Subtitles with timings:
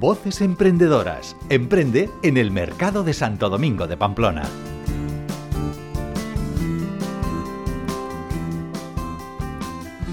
[0.00, 1.36] Voces Emprendedoras.
[1.50, 4.44] Emprende en el mercado de Santo Domingo de Pamplona.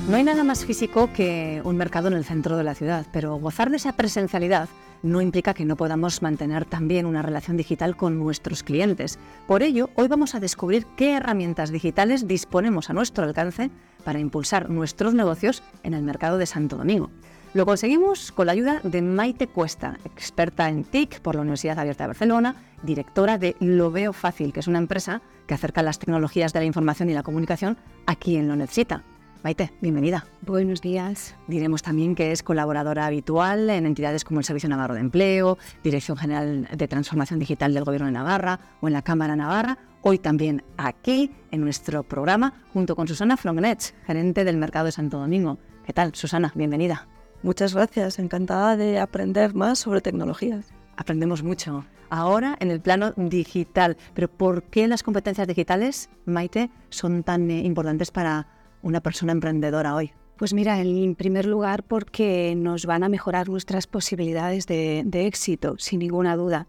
[0.10, 3.38] No hay nada más físico que un mercado en el centro de la ciudad, pero
[3.38, 4.68] gozar de esa presencialidad
[5.04, 9.18] no implica que no podamos mantener también una relación digital con nuestros clientes.
[9.48, 13.72] Por ello, hoy vamos a descubrir qué herramientas digitales disponemos a nuestro alcance
[14.04, 17.10] para impulsar nuestros negocios en el mercado de Santo Domingo.
[17.58, 22.04] Lo conseguimos con la ayuda de Maite Cuesta, experta en TIC por la Universidad Abierta
[22.04, 26.54] de Barcelona, directora de Lo Veo Fácil, que es una empresa que acerca las tecnologías
[26.54, 27.76] de la información y la comunicación
[28.06, 29.02] a quien lo necesita.
[29.44, 30.28] Maite, bienvenida.
[30.42, 31.34] Buenos días.
[31.48, 36.16] Diremos también que es colaboradora habitual en entidades como el Servicio Navarro de Empleo, Dirección
[36.16, 39.80] General de Transformación Digital del Gobierno de Navarra o en la Cámara Navarra.
[40.04, 45.18] Hoy también aquí, en nuestro programa, junto con Susana Frongnets, gerente del Mercado de Santo
[45.18, 45.58] Domingo.
[45.88, 46.52] ¿Qué tal, Susana?
[46.54, 47.08] Bienvenida.
[47.44, 50.74] Muchas gracias, encantada de aprender más sobre tecnologías.
[50.96, 51.86] Aprendemos mucho.
[52.10, 57.60] Ahora en el plano digital, pero ¿por qué las competencias digitales, Maite, son tan eh,
[57.60, 58.48] importantes para
[58.82, 60.12] una persona emprendedora hoy?
[60.38, 65.76] Pues mira, en primer lugar porque nos van a mejorar nuestras posibilidades de, de éxito,
[65.78, 66.68] sin ninguna duda.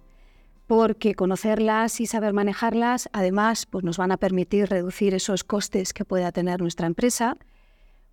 [0.67, 6.05] Porque conocerlas y saber manejarlas, además, pues nos van a permitir reducir esos costes que
[6.05, 7.39] pueda tener nuestra empresa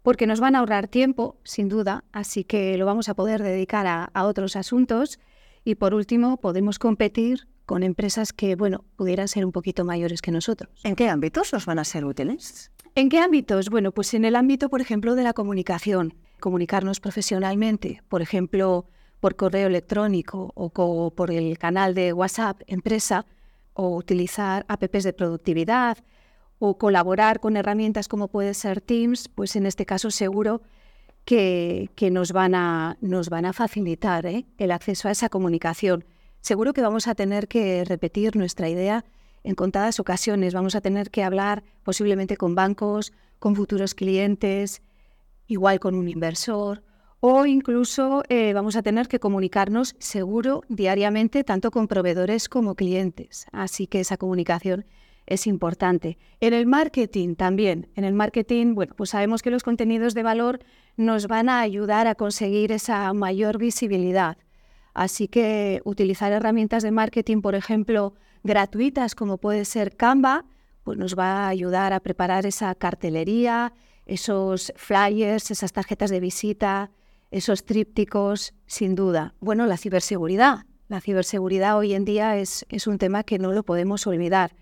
[0.06, 3.88] porque nos van a ahorrar tiempo, sin duda, así que lo vamos a poder dedicar
[3.88, 5.20] a, otros asuntos.
[5.64, 10.32] Y por último, podemos competir con empresas que, bueno, pudieran ser un poquito mayores que
[10.32, 10.70] nosotros.
[10.84, 12.72] ¿En qué ámbitos nos van a ser útiles?
[12.94, 13.72] ¿En qué ámbitos?
[13.72, 18.86] Bueno, pues en el ámbito, por ejemplo, de la comunicación, comunicarnos profesionalmente, por ejemplo,
[19.20, 23.26] por correo electrónico o por el canal de WhatsApp empresa,
[23.74, 25.98] o utilizar apps de productividad,
[26.60, 30.62] o colaborar con herramientas como puede ser Teams, pues en este caso seguro
[31.26, 34.46] que, nos, van a, nos van a facilitar ¿eh?
[34.58, 36.06] el acceso a esa comunicación.
[36.42, 39.04] Seguro que vamos a tener que repetir nuestra idea
[39.44, 40.54] en contadas ocasiones.
[40.54, 44.82] Vamos a tener que hablar posiblemente con bancos, con futuros clientes,
[45.48, 46.84] igual con un inversor,
[47.20, 53.48] o incluso eh, vamos a tener que comunicarnos seguro diariamente tanto con proveedores como clientes.
[53.52, 54.86] Así que esa comunicación
[55.28, 56.18] es importante.
[56.40, 57.88] En el marketing también.
[57.96, 60.60] En el marketing, bueno, pues sabemos que los contenidos de valor
[60.98, 64.38] nos van a ayudar a conseguir esa mayor visibilidad.
[64.94, 68.14] Así que utilizar herramientas de marketing, por ejemplo,
[68.44, 70.46] gratuitas como puede ser Canva,
[70.84, 73.74] pues nos va a ayudar a preparar esa cartelería,
[74.06, 76.92] esos flyers, esas tarjetas de visita,
[77.32, 79.34] esos trípticos, sin duda.
[79.40, 80.66] Bueno, la ciberseguridad.
[80.88, 84.56] La ciberseguridad hoy en día es, es un tema que no lo podemos olvidar.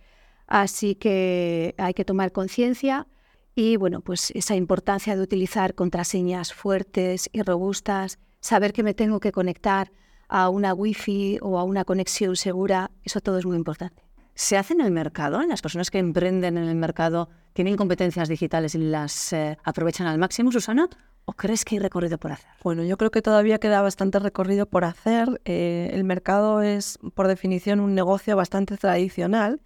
[0.54, 3.08] Así que hay que tomar conciencia
[3.56, 9.20] y bueno, pues esa importancia de utilizar contraseñas fuertes y robustas, saber que me tengo
[9.20, 9.92] que conectar
[10.28, 14.04] a una wifi o a una conexión segura, eso todo es muy importante.
[14.36, 15.42] ¿Se hace en el mercado?
[15.42, 20.20] ¿Las personas que emprenden en el mercado tienen competencias digitales y las eh, aprovechan al
[20.20, 20.88] máximo, Susana?
[21.26, 22.52] ¿O crees que hay recorrido por hacer?
[22.64, 25.42] Bueno, yo creo que todavía queda bastante recorrido por hacer.
[25.46, 29.60] Eh, el mercado es, por definición, un negocio bastante tradicional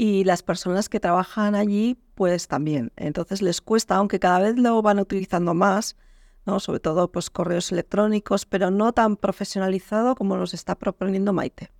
[0.00, 2.90] y las personas que trabajan allí pues también.
[2.96, 5.94] Entonces les cuesta, aunque cada vez lo van utilizando más,
[6.46, 6.58] ¿no?
[6.58, 11.70] sobre todo pues correos electrónicos, pero no tan profesionalizado como nos está proponiendo Maite.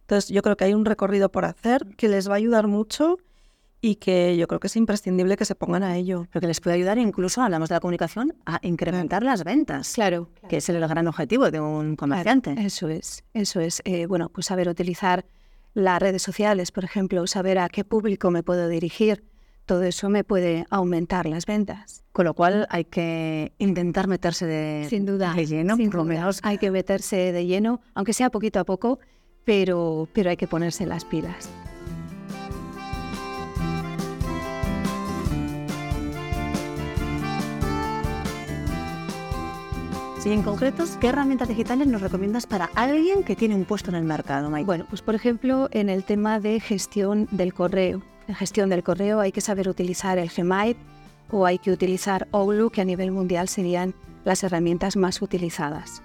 [0.00, 3.18] Entonces yo creo que hay un recorrido por hacer que les va a ayudar mucho
[3.82, 6.26] y que yo creo que es imprescindible que se pongan a ello.
[6.32, 9.92] Pero que les puede ayudar incluso, hablamos de la comunicación, a incrementar las ventas.
[9.92, 10.30] Claro.
[10.48, 12.54] Que es el gran objetivo de un comerciante.
[12.56, 13.82] eso es, eso es.
[13.84, 15.26] Eh, bueno, pues saber utilizar
[15.76, 19.24] las redes sociales, por ejemplo, saber a qué público me puedo dirigir,
[19.66, 22.02] todo eso me puede aumentar las ventas.
[22.12, 25.92] Con lo cual hay que intentar meterse de, sin duda, lleno, sin
[26.42, 29.00] Hay que meterse de lleno, aunque sea poquito a poco,
[29.44, 31.50] pero, pero hay que ponerse las pilas.
[40.26, 43.94] Y en concreto, ¿qué herramientas digitales nos recomiendas para alguien que tiene un puesto en
[43.94, 48.02] el mercado, Bueno, pues por ejemplo, en el tema de gestión del correo.
[48.26, 50.76] En gestión del correo hay que saber utilizar el Gmail
[51.30, 53.94] o hay que utilizar Outlook, que a nivel mundial serían
[54.24, 56.02] las herramientas más utilizadas.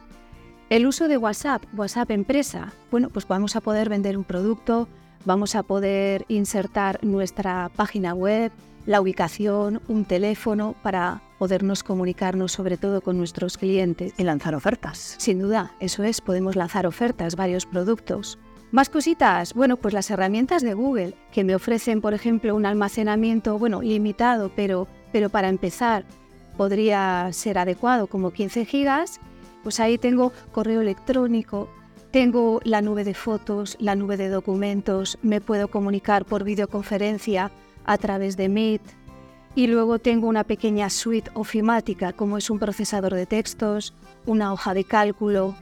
[0.70, 4.88] El uso de WhatsApp, WhatsApp empresa, bueno, pues vamos a poder vender un producto,
[5.26, 8.52] vamos a poder insertar nuestra página web,
[8.86, 14.14] la ubicación, un teléfono para podernos comunicarnos sobre todo con nuestros clientes.
[14.18, 15.16] Y lanzar ofertas.
[15.18, 18.38] Sin duda, eso es, podemos lanzar ofertas, varios productos.
[18.72, 23.60] Más cositas, bueno, pues las herramientas de Google, que me ofrecen, por ejemplo, un almacenamiento,
[23.60, 26.06] bueno, limitado, pero, pero para empezar
[26.56, 29.20] podría ser adecuado, como 15 gigas,
[29.64, 31.70] pues ahí tengo correo electrónico,
[32.12, 37.52] Tengo la nube de fotos, la nube de documentos, me puedo comunicar por videoconferencia
[37.86, 38.82] a través de Meet.
[39.54, 43.94] Y luego tengo una pequeña suite ofimática como es un procesador de textos,
[44.26, 45.56] una hoja de cálculo,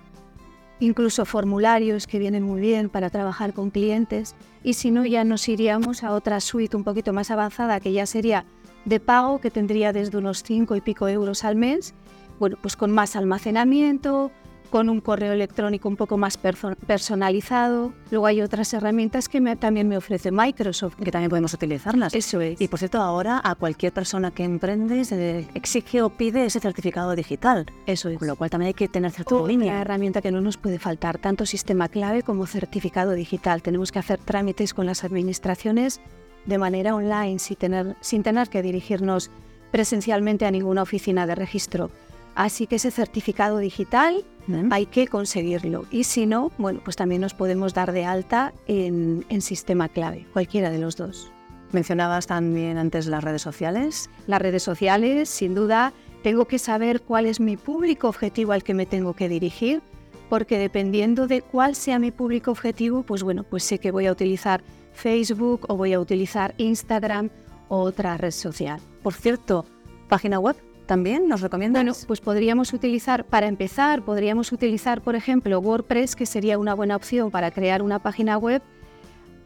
[0.80, 4.36] incluso formularios que vienen muy bien para trabajar con clientes.
[4.64, 8.06] Y si no, ya nos iríamos a otra suite un poquito más avanzada que ya
[8.06, 8.46] sería
[8.86, 11.94] de pago, que tendría desde unos 5 y pico euros al mes,
[12.40, 14.32] bueno, pues con más almacenamiento,
[14.70, 17.94] con un correo electrónico un poco más personalizado.
[18.12, 20.96] Luego hay otras herramientas que también me ofrece Microsoft.
[20.96, 22.14] Que también podemos utilizarlas.
[22.14, 22.60] Eso es.
[22.62, 27.16] Y por cierto, ahora a cualquier persona que emprende se exige o pide ese certificado
[27.16, 27.66] digital.
[27.86, 28.20] Eso es.
[28.20, 31.18] Con lo cual también hay que tener cierto Una herramienta que no nos puede faltar,
[31.18, 33.62] tanto sistema clave como certificado digital.
[33.62, 36.02] Tenemos que hacer trámites con las administraciones
[36.46, 39.30] de manera online, sin tener, sin tener que dirigirnos
[39.72, 41.92] presencialmente a ninguna oficina de registro.
[42.36, 44.24] Así que ese certificado digital
[44.72, 45.86] hay que conseguirlo.
[45.92, 50.26] Y si no, bueno, pues también nos podemos dar de alta en, en sistema clave,
[50.34, 51.32] cualquiera de los dos.
[51.72, 54.10] Mencionabas también antes las redes sociales.
[54.26, 55.94] Las redes sociales, sin duda,
[56.24, 59.82] tengo que saber cuál es mi público objetivo al que me tengo que dirigir,
[60.30, 64.12] porque dependiendo de cuál sea mi público objetivo, pues bueno, pues sé que voy a
[64.12, 67.30] utilizar Facebook o voy a utilizar Instagram
[67.68, 68.80] o otra red social.
[69.04, 69.66] Por cierto,
[70.08, 70.56] página web
[70.90, 71.84] también nos recomiendas?
[71.84, 76.96] Bueno, pues podríamos utilizar, para empezar, podríamos utilizar, por ejemplo, WordPress, que sería una buena
[76.96, 78.64] opción para crear una página web,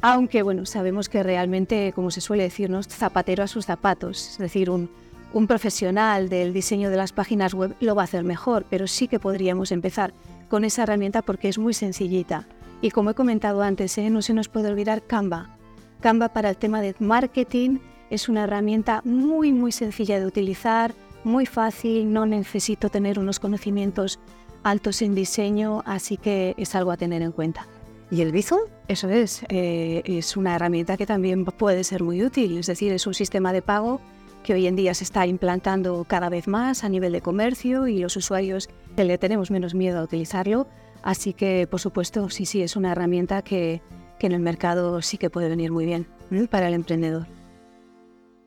[0.01, 4.69] aunque, bueno, sabemos que realmente, como se suele decirnos, zapatero a sus zapatos, es decir,
[4.69, 4.89] un,
[5.33, 9.09] un profesional del diseño de las páginas web lo va a hacer mejor, pero sí
[9.09, 10.13] que podríamos empezar
[10.47, 12.47] con esa herramienta porque es muy sencillita.
[12.81, 14.09] Y como he comentado antes, ¿eh?
[14.09, 15.57] no se nos puede olvidar Canva.
[15.99, 17.79] Canva para el tema de marketing
[18.09, 20.93] es una herramienta muy, muy sencilla de utilizar,
[21.25, 24.19] muy fácil, no necesito tener unos conocimientos
[24.63, 27.67] altos en diseño, así que es algo a tener en cuenta.
[28.11, 28.59] ¿Y el Bizum?
[28.87, 33.07] Eso es, eh, es una herramienta que también puede ser muy útil, es decir, es
[33.07, 34.01] un sistema de pago
[34.43, 37.99] que hoy en día se está implantando cada vez más a nivel de comercio y
[37.99, 40.67] los usuarios le tenemos menos miedo a utilizarlo,
[41.01, 43.81] así que por supuesto sí, sí, es una herramienta que,
[44.19, 46.07] que en el mercado sí que puede venir muy bien
[46.49, 47.25] para el emprendedor.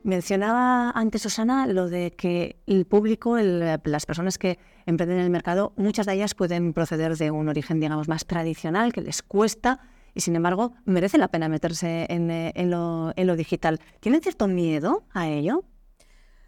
[0.03, 5.73] Mencionaba antes Susana lo de que el público, las personas que emprenden en el mercado,
[5.75, 9.81] muchas de ellas pueden proceder de un origen, digamos, más tradicional, que les cuesta
[10.17, 13.79] y sin embargo merece la pena meterse en, eh, lo, digital.
[13.99, 15.63] ¿Tienen cierto miedo a ello?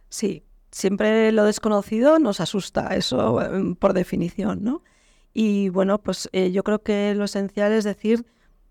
[0.10, 4.84] Sí, siempre lo desconocido nos asusta, eso em, por definición, ¿no?
[5.34, 8.26] Y bueno, pues eh, yo creo que lo esencial es decir,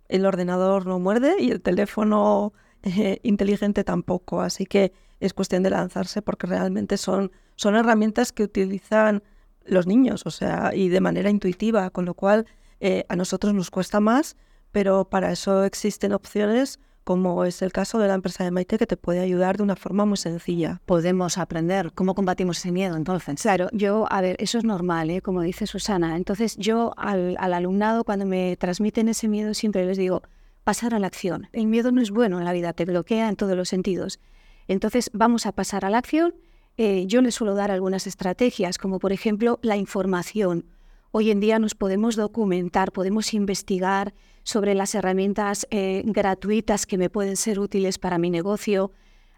[0.08, 2.52] el ordenador no muerde y el teléfono
[2.82, 4.40] eh, inteligente tampoco.
[4.40, 9.22] Así que es cuestión de lanzarse porque realmente son, son herramientas que utilizan
[9.64, 12.46] los niños, o sea, y de manera intuitiva, con lo cual
[12.80, 14.36] eh, a nosotros nos cuesta más,
[14.72, 18.86] pero para eso existen opciones como es el caso de la empresa de Maite, que
[18.86, 20.82] te puede ayudar de una forma muy sencilla.
[20.84, 23.40] Podemos aprender cómo combatimos ese miedo entonces.
[23.40, 25.22] Claro, yo, a ver, eso es normal, ¿eh?
[25.22, 26.16] como dice Susana.
[26.16, 30.20] Entonces yo al, al alumnado, cuando me transmiten ese miedo, siempre les digo,
[30.68, 31.48] pasar a la acción.
[31.54, 34.20] El miedo no es bueno en la vida, te bloquea en todos los sentidos.
[34.66, 36.34] Entonces vamos a pasar a la acción.
[36.76, 40.66] Eh, yo les suelo dar algunas estrategias, como por ejemplo la información.
[41.10, 47.08] Hoy en día nos podemos documentar, podemos investigar sobre las herramientas eh, gratuitas que me
[47.08, 48.92] pueden ser útiles para mi negocio.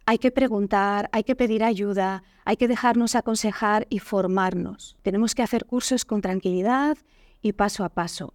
[0.06, 4.96] Hay que preguntar, hay que pedir ayuda, hay que dejarnos aconsejar y formarnos.
[5.02, 6.98] Tenemos que hacer cursos con tranquilidad
[7.40, 8.34] y paso a paso.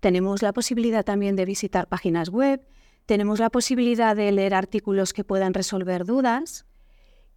[0.00, 2.66] Tenemos la posibilidad también de visitar páginas web,
[3.06, 6.66] tenemos la posibilidad de leer artículos que puedan resolver dudas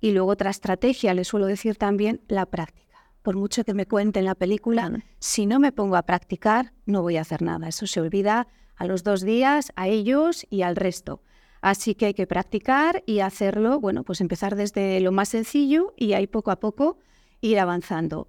[0.01, 2.97] y luego otra estrategia, les suelo decir también, la práctica.
[3.21, 7.17] Por mucho que me cuenten la película, si no me pongo a practicar, no voy
[7.17, 7.67] a hacer nada.
[7.67, 11.21] Eso se olvida a los dos días, a ellos y al resto.
[11.61, 16.13] Así que hay que practicar y hacerlo, bueno, pues empezar desde lo más sencillo y
[16.13, 16.97] ahí poco a poco
[17.39, 18.27] ir avanzando.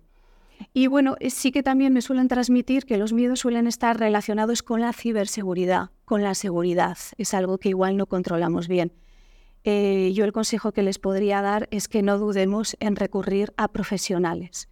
[0.73, 4.63] Y bueno, eh, sí que también me suelen transmitir que los miedos suelen estar relacionados
[4.63, 6.99] con la ciberseguridad, con la seguridad.
[7.19, 8.93] Es algo que igual no controlamos bien.
[9.65, 13.69] Eh, yo el consejo que les podría dar es que no dudemos en recurrir a
[13.69, 14.69] profesionales.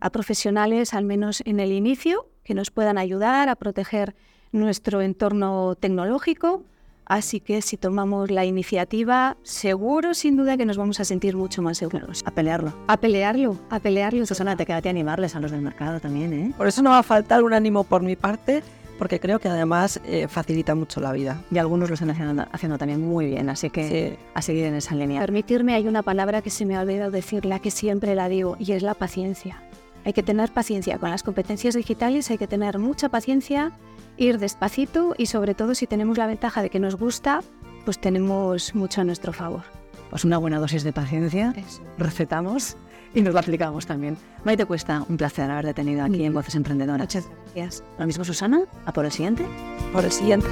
[0.00, 4.14] A profesionales, al menos en el inicio, que nos puedan ayudar a proteger
[4.50, 6.64] nuestro entorno tecnológico,
[7.06, 11.62] Así que si tomamos la iniciativa, seguro sin duda que nos vamos a sentir mucho
[11.62, 12.22] más seguros.
[12.24, 12.72] A pelearlo.
[12.86, 14.24] A pelearlo, a pelearlo.
[14.26, 16.52] Susana, te queda a animarles a los del mercado también, ¿eh?
[16.56, 18.62] Por eso no va a faltar un ánimo por mi parte,
[18.98, 21.42] porque creo que además eh, facilita mucho la vida.
[21.50, 25.20] Y algunos lo están haciendo, también muy bien, así que a seguir en esa línea.
[25.20, 28.56] Permitirme, hay una palabra que se me ha olvidado decir, la que siempre la digo,
[28.60, 29.60] y es la paciencia.
[30.04, 33.72] Hay que tener paciencia con las competencias digitales, hay que tener mucha paciencia,
[34.16, 37.42] ir despacito y sobre todo si tenemos la ventaja de que nos gusta,
[37.84, 39.62] pues tenemos mucho a nuestro favor.
[40.10, 41.82] Pues una buena dosis de paciencia, Eso.
[41.98, 42.76] recetamos
[43.14, 44.16] y nos lo aplicamos también.
[44.44, 47.00] Maite Cuesta, un placer haberte tenido aquí en Voces Emprendedoras.
[47.00, 47.84] Muchas gracias.
[47.98, 49.46] Lo mismo Susana, a por el siguiente.
[49.92, 50.48] Por el siguiente.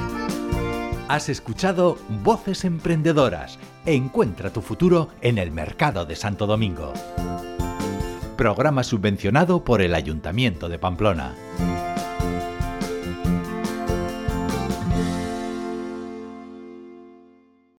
[1.08, 3.58] Has escuchado Voces Emprendedoras.
[3.84, 6.92] Encuentra tu futuro en el mercado de Santo Domingo.
[8.40, 11.34] Programa subvencionado por el Ayuntamiento de Pamplona.